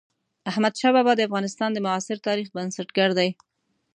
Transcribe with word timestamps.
احمد 0.49 0.73
شاه 0.79 0.93
بابا 0.95 1.13
د 1.15 1.21
افغانستان 1.27 1.69
د 1.73 1.77
معاصر 1.85 2.17
تاريخ 2.27 2.47
بنسټ 2.55 2.87
ګر 2.97 3.09
دئ. 3.19 3.29